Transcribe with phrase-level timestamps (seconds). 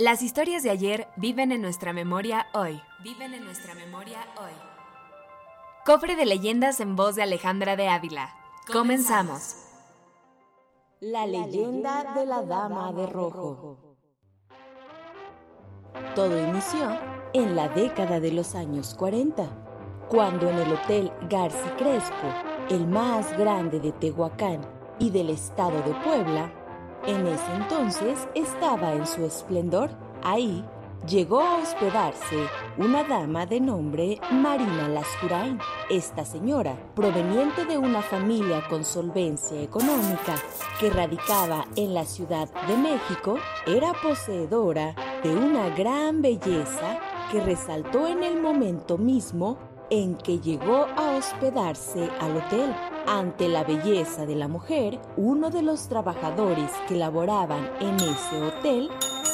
[0.00, 2.80] Las historias de ayer viven en nuestra memoria hoy.
[3.04, 4.52] Viven en nuestra memoria hoy.
[5.84, 8.34] Cofre de leyendas en voz de Alejandra de Ávila.
[8.72, 9.56] Comenzamos.
[11.00, 13.98] La leyenda de la Dama de Rojo.
[16.14, 16.98] Todo inició
[17.34, 19.50] en la década de los años 40,
[20.08, 22.32] cuando en el Hotel Garci Crespo,
[22.70, 24.62] el más grande de Tehuacán
[24.98, 26.50] y del estado de Puebla,
[27.06, 29.90] en ese entonces estaba en su esplendor.
[30.22, 30.64] Ahí
[31.06, 35.58] llegó a hospedarse una dama de nombre Marina Lascurain.
[35.88, 40.36] Esta señora, proveniente de una familia con solvencia económica
[40.78, 46.98] que radicaba en la Ciudad de México, era poseedora de una gran belleza
[47.30, 49.56] que resaltó en el momento mismo
[49.90, 52.74] en que llegó a hospedarse al hotel.
[53.06, 58.88] Ante la belleza de la mujer, uno de los trabajadores que laboraban en ese hotel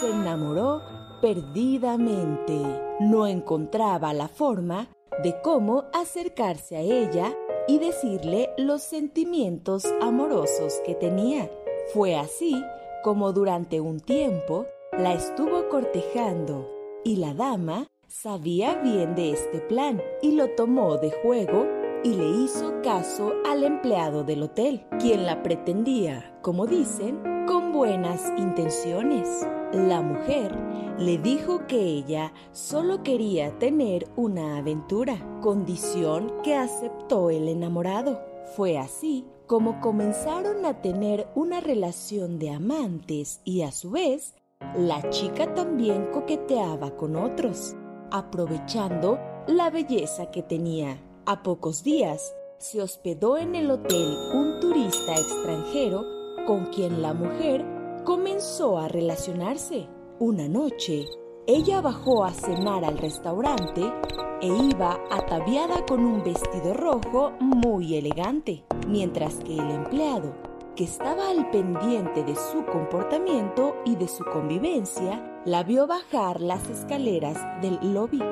[0.00, 0.82] se enamoró
[1.20, 2.60] perdidamente.
[3.00, 4.88] No encontraba la forma
[5.22, 7.34] de cómo acercarse a ella
[7.68, 11.50] y decirle los sentimientos amorosos que tenía.
[11.92, 12.62] Fue así
[13.02, 16.68] como durante un tiempo la estuvo cortejando
[17.04, 21.66] y la dama sabía bien de este plan y lo tomó de juego
[22.04, 28.30] y le hizo caso al empleado del hotel, quien la pretendía, como dicen, con buenas
[28.36, 29.46] intenciones.
[29.72, 30.54] La mujer
[30.98, 38.20] le dijo que ella solo quería tener una aventura, condición que aceptó el enamorado.
[38.56, 44.34] Fue así como comenzaron a tener una relación de amantes y a su vez,
[44.76, 47.76] la chica también coqueteaba con otros,
[48.12, 50.98] aprovechando la belleza que tenía.
[51.26, 56.04] A pocos días, se hospedó en el hotel un turista extranjero
[56.46, 57.64] con quien la mujer
[58.04, 59.88] comenzó a relacionarse.
[60.18, 61.06] Una noche,
[61.46, 63.92] ella bajó a cenar al restaurante
[64.40, 70.34] e iba ataviada con un vestido rojo muy elegante, mientras que el empleado,
[70.76, 76.68] que estaba al pendiente de su comportamiento y de su convivencia, la vio bajar las
[76.68, 78.22] escaleras del lobby.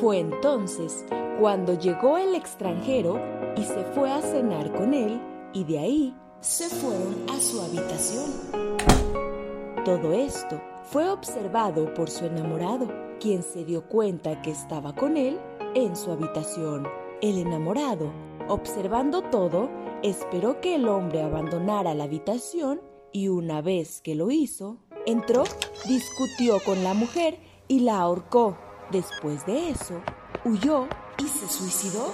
[0.00, 1.04] Fue entonces
[1.38, 3.20] cuando llegó el extranjero
[3.56, 5.20] y se fue a cenar con él
[5.52, 8.30] y de ahí se fueron a su habitación.
[9.84, 12.88] Todo esto fue observado por su enamorado,
[13.18, 15.38] quien se dio cuenta que estaba con él
[15.74, 16.86] en su habitación.
[17.20, 18.10] El enamorado,
[18.48, 19.68] observando todo,
[20.02, 22.80] esperó que el hombre abandonara la habitación
[23.12, 25.44] y una vez que lo hizo, entró,
[25.86, 27.38] discutió con la mujer
[27.68, 28.56] y la ahorcó.
[28.90, 30.00] Después de eso,
[30.44, 30.88] huyó
[31.18, 32.12] y se suicidó.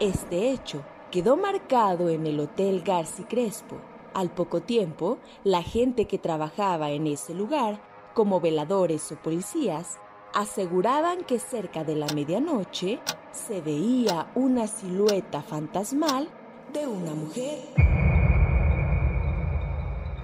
[0.00, 3.76] Este hecho quedó marcado en el Hotel Garci Crespo.
[4.12, 7.80] Al poco tiempo, la gente que trabajaba en ese lugar,
[8.14, 9.98] como veladores o policías,
[10.34, 13.00] aseguraban que cerca de la medianoche
[13.36, 16.28] se veía una silueta fantasmal
[16.72, 17.58] de una mujer,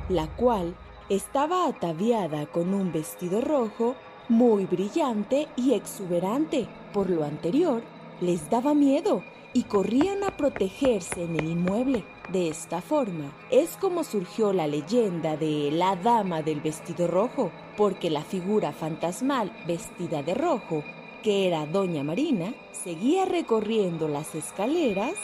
[0.09, 0.75] la cual
[1.09, 3.95] estaba ataviada con un vestido rojo
[4.29, 6.67] muy brillante y exuberante.
[6.93, 7.83] Por lo anterior,
[8.21, 12.05] les daba miedo y corrían a protegerse en el inmueble.
[12.31, 18.09] De esta forma es como surgió la leyenda de la dama del vestido rojo, porque
[18.09, 20.83] la figura fantasmal vestida de rojo,
[21.23, 25.15] que era Doña Marina, seguía recorriendo las escaleras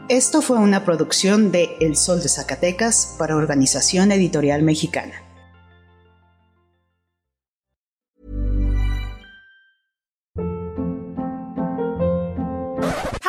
[0.07, 5.25] Esto fue una producción de El Sol de Zacatecas para Organización Editorial Mexicana.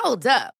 [0.00, 0.59] Hold up.